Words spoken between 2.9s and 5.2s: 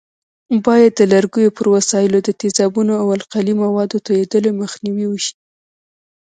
او القلي موادو توېدلو مخنیوی